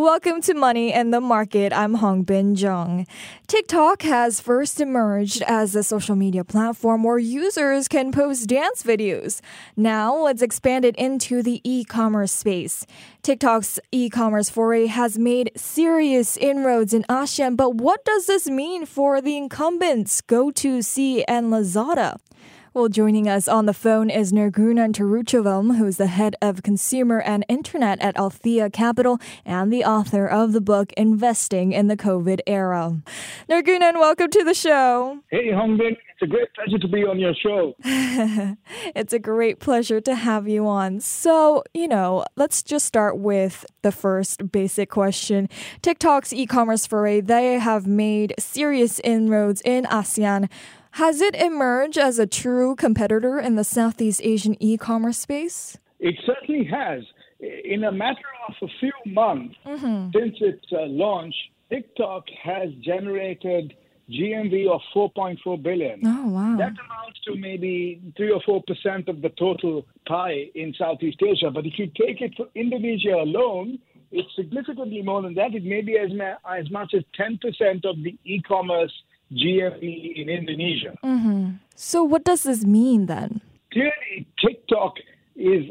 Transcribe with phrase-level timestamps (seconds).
[0.00, 1.74] Welcome to Money and the Market.
[1.74, 3.06] I'm Hong Bin Jung.
[3.46, 9.42] TikTok has first emerged as a social media platform where users can post dance videos.
[9.76, 12.86] Now it's expanded into the e-commerce space.
[13.22, 19.20] TikTok's e-commerce foray has made serious inroads in ASEAN, but what does this mean for
[19.20, 22.16] the incumbents GoTo Sea and Lazada?
[22.72, 27.20] Well, joining us on the phone is Nirgunan Tiruchelvam, who is the head of consumer
[27.20, 32.38] and internet at Aletheia Capital and the author of the book Investing in the COVID
[32.46, 33.02] Era.
[33.48, 35.18] Nirgunan, welcome to the show.
[35.32, 35.96] Hey, Hongbin.
[36.20, 37.74] It's a great pleasure to be on your show.
[38.94, 41.00] it's a great pleasure to have you on.
[41.00, 45.48] So, you know, let's just start with the first basic question.
[45.82, 50.48] TikTok's e commerce foray, they have made serious inroads in ASEAN.
[50.92, 55.78] Has it emerged as a true competitor in the Southeast Asian e commerce space?
[55.98, 57.04] It certainly has.
[57.40, 60.10] In a matter of a few months mm-hmm.
[60.14, 61.34] since its uh, launch,
[61.70, 63.74] TikTok has generated
[64.10, 66.00] GMV of 4.4 billion.
[66.04, 66.56] Oh, wow.
[66.58, 71.50] That amounts to maybe 3 or 4% of the total pie in Southeast Asia.
[71.50, 73.78] But if you take it for Indonesia alone,
[74.10, 75.54] it's significantly more than that.
[75.54, 77.38] It may be as, ma- as much as 10%
[77.84, 78.42] of the e
[79.30, 80.96] commerce GMV in Indonesia.
[81.04, 81.50] Mm-hmm.
[81.74, 83.40] So, what does this mean then?
[83.72, 84.94] Clearly, TikTok
[85.36, 85.70] is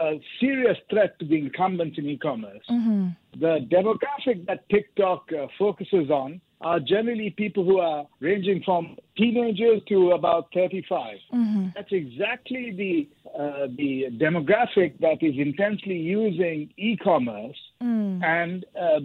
[0.00, 2.64] a serious threat to the incumbents in e commerce.
[2.70, 3.08] Mm-hmm.
[3.40, 9.80] The demographic that TikTok uh, focuses on are generally people who are ranging from teenagers
[9.88, 11.16] to about 35.
[11.32, 11.66] Mm-hmm.
[11.74, 18.22] That's exactly the uh, the demographic that is intensely using e-commerce, mm.
[18.22, 19.00] and uh,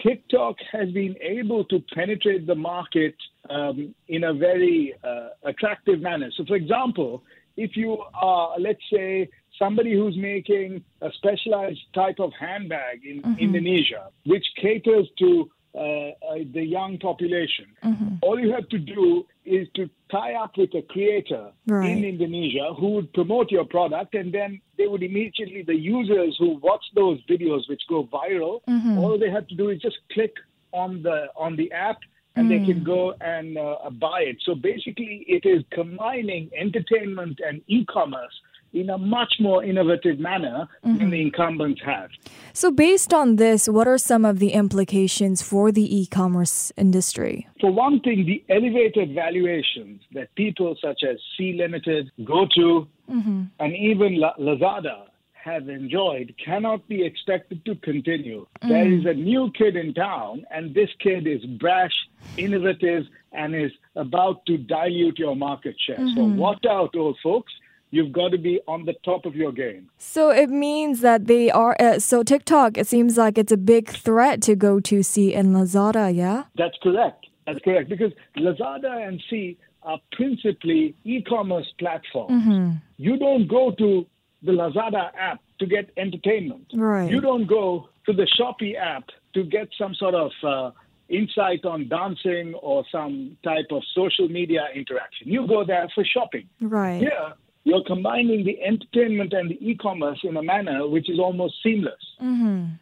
[0.00, 3.14] TikTok has been able to penetrate the market
[3.50, 6.30] um, in a very uh, attractive manner.
[6.36, 7.22] So, for example,
[7.56, 9.28] if you are, let's say,
[9.58, 13.38] somebody who's making a specialized type of handbag in mm-hmm.
[13.38, 16.12] Indonesia, which caters to uh, uh,
[16.52, 17.64] the young population.
[17.82, 18.16] Mm-hmm.
[18.20, 21.90] All you have to do is to tie up with a creator right.
[21.90, 26.58] in Indonesia who would promote your product, and then they would immediately, the users who
[26.58, 28.98] watch those videos which go viral, mm-hmm.
[28.98, 30.34] all they have to do is just click
[30.72, 31.98] on the on the app
[32.36, 32.48] and mm.
[32.50, 32.84] they can mm.
[32.84, 34.36] go and uh, buy it.
[34.44, 38.32] So basically, it is combining entertainment and e-commerce
[38.72, 40.98] in a much more innovative manner mm-hmm.
[40.98, 42.10] than the incumbents have.
[42.52, 47.46] So, based on this, what are some of the implications for the e commerce industry?
[47.60, 53.42] For one thing, the elevated valuations that people such as Sea Limited, GoTo, mm-hmm.
[53.58, 55.04] and even La- Lazada
[55.44, 58.46] have enjoyed cannot be expected to continue.
[58.62, 58.68] Mm.
[58.68, 61.94] There is a new kid in town, and this kid is brash,
[62.36, 65.96] innovative, and is about to dilute your market share.
[65.96, 66.16] Mm-hmm.
[66.16, 67.52] So watch out, old folks
[67.92, 69.88] you've got to be on the top of your game.
[69.98, 71.76] So it means that they are.
[71.78, 76.12] Uh, so TikTok, it seems like it's a big threat to GoTo Sea and Lazada.
[76.12, 76.44] Yeah.
[76.56, 77.26] That's correct.
[77.46, 82.32] That's correct because Lazada and Sea are principally e-commerce platforms.
[82.32, 82.76] Mm-hmm.
[82.96, 84.06] You don't go to
[84.42, 86.66] the Lazada app to get entertainment.
[86.74, 87.10] Right.
[87.10, 89.04] You don't go to the Shopee app
[89.34, 90.70] to get some sort of uh,
[91.08, 95.28] insight on dancing or some type of social media interaction.
[95.28, 96.48] You go there for shopping.
[96.60, 97.00] Right.
[97.00, 102.02] Here, you're combining the entertainment and the e-commerce in a manner which is almost seamless.
[102.20, 102.74] Mm-hmm.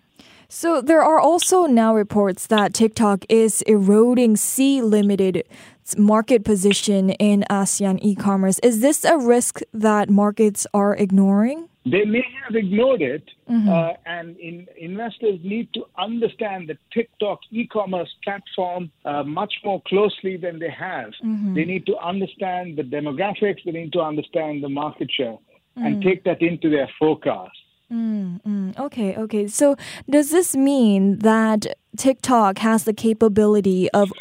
[0.49, 5.45] So there are also now reports that TikTok is eroding Sea Limited
[5.99, 8.59] market position in ASEAN e-commerce.
[8.61, 11.69] Is this a risk that markets are ignoring?
[11.87, 13.69] They may have ignored it, mm-hmm.
[13.69, 20.37] uh, and in, investors need to understand the TikTok e-commerce platform uh, much more closely
[20.37, 21.13] than they have.
[21.25, 21.55] Mm-hmm.
[21.55, 23.65] They need to understand the demographics.
[23.65, 25.87] They need to understand the market share, mm-hmm.
[25.87, 26.03] and mm.
[26.03, 27.57] take that into their forecast.
[27.91, 29.49] Mm, okay, okay.
[29.49, 29.77] So
[30.09, 34.13] does this mean that TikTok has the capability of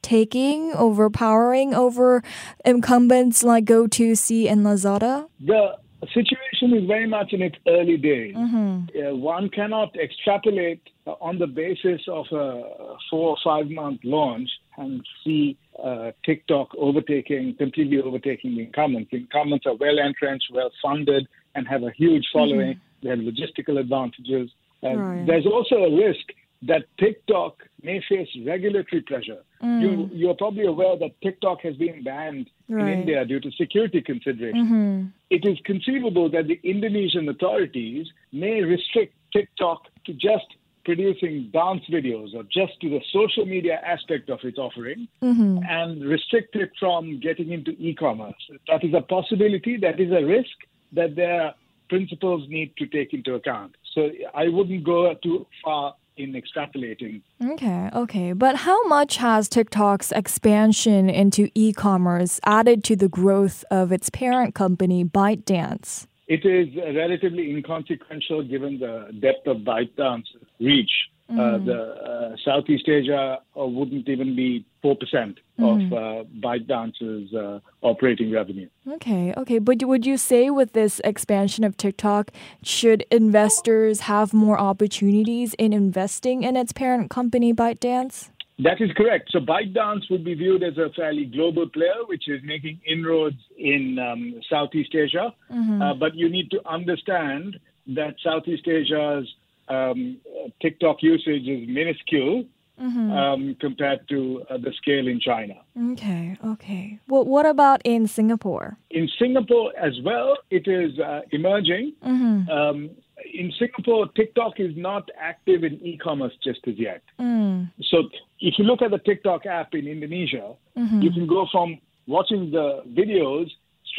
[0.00, 2.22] overtaking, overpowering over
[2.64, 5.28] incumbents like GoTo Sea and Lazada?
[5.40, 5.76] The
[6.14, 8.34] situation is very much in its early days.
[8.34, 8.98] Mm-hmm.
[8.98, 14.48] Uh, one cannot extrapolate uh, on the basis of a four or five month launch
[14.78, 19.10] and see uh, TikTok overtaking, completely overtaking the incumbents.
[19.10, 22.76] The incumbents are well entrenched, well funded, and have a huge following.
[22.76, 23.02] Mm-hmm.
[23.02, 24.50] They have logistical advantages.
[24.82, 25.26] Right.
[25.26, 29.42] There's also a risk that TikTok may face regulatory pressure.
[29.62, 29.80] Mm.
[29.80, 32.92] You, you're probably aware that TikTok has been banned right.
[32.92, 34.68] in India due to security considerations.
[34.68, 35.06] Mm-hmm.
[35.30, 40.46] It is conceivable that the Indonesian authorities may restrict TikTok to just
[40.84, 45.58] producing dance videos or just to the social media aspect of its offering mm-hmm.
[45.68, 48.34] and restrict it from getting into e commerce.
[48.68, 50.56] That is a possibility, that is a risk
[50.92, 51.54] that their
[51.88, 53.76] principles need to take into account.
[53.94, 57.22] So I wouldn't go too far in extrapolating.
[57.42, 58.32] Okay, okay.
[58.32, 64.10] But how much has TikTok's expansion into e commerce added to the growth of its
[64.10, 66.06] parent company, ByteDance?
[66.26, 70.92] It is relatively inconsequential given the depth of ByteDance's reach.
[71.30, 71.64] Uh, mm.
[71.64, 75.36] The uh, Southeast Asia uh, wouldn't even be 4% mm.
[75.60, 78.68] of uh, ByteDance's uh, operating revenue.
[78.88, 79.58] Okay, okay.
[79.58, 82.32] But would you say with this expansion of TikTok,
[82.64, 88.30] should investors have more opportunities in investing in its parent company, ByteDance?
[88.58, 89.30] That is correct.
[89.30, 93.98] So ByteDance would be viewed as a fairly global player, which is making inroads in
[93.98, 95.32] um, Southeast Asia.
[95.50, 95.80] Mm-hmm.
[95.80, 99.26] Uh, but you need to understand that Southeast Asia's
[99.70, 100.18] um,
[100.60, 102.44] TikTok usage is minuscule
[102.80, 103.10] mm-hmm.
[103.12, 105.54] um, compared to uh, the scale in China.
[105.92, 106.98] Okay, okay.
[107.08, 108.78] Well, what about in Singapore?
[108.90, 111.94] In Singapore as well, it is uh, emerging.
[112.04, 112.50] Mm-hmm.
[112.50, 112.90] Um,
[113.32, 117.02] in Singapore, TikTok is not active in e-commerce just as yet.
[117.20, 117.70] Mm.
[117.90, 118.04] So
[118.40, 121.02] if you look at the TikTok app in Indonesia, mm-hmm.
[121.02, 123.48] you can go from watching the videos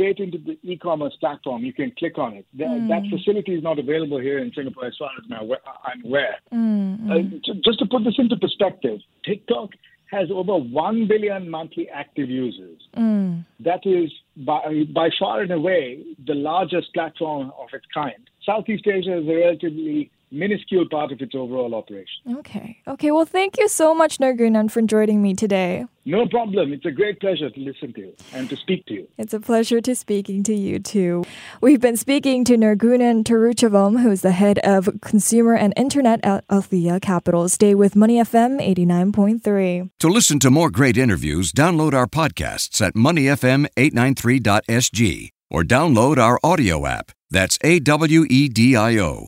[0.01, 1.63] straight into the e-commerce platform.
[1.63, 2.45] You can click on it.
[2.57, 2.87] That, mm.
[2.89, 6.37] that facility is not available here in Singapore, as far as I'm aware.
[6.51, 7.09] Mm.
[7.09, 9.69] Uh, just to put this into perspective, TikTok
[10.11, 12.81] has over 1 billion monthly active users.
[12.97, 13.45] Mm.
[13.61, 18.29] That is by, by far and away the largest platform of its kind.
[18.45, 22.37] Southeast Asia is a relatively minuscule part of its overall operation.
[22.37, 22.79] Okay.
[22.87, 23.11] Okay.
[23.11, 25.85] Well, thank you so much, Nirgunan, for joining me today.
[26.05, 26.71] No problem.
[26.73, 29.07] It's a great pleasure to listen to you and to speak to you.
[29.17, 31.23] It's a pleasure to speaking to you too.
[31.61, 36.99] We've been speaking to Nirgunan Tiruchelvam, who's the head of consumer and internet at Aletheia
[36.99, 37.47] Capital.
[37.49, 39.91] Stay with Money FM 89.3.
[39.99, 46.87] To listen to more great interviews, download our podcasts at moneyfm893.sg or download our audio
[46.87, 47.11] app.
[47.29, 49.27] That's A W E D I O.